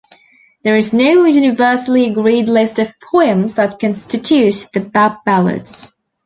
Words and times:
There 0.63 0.73
is 0.73 0.95
no 0.95 1.25
universally 1.25 2.09
agreed 2.09 2.49
list 2.49 2.79
of 2.79 2.99
poems 2.99 3.53
that 3.57 3.77
constitute 3.79 4.65
the 4.73 4.79
"Bab 4.79 5.17
Ballads". 5.27 5.93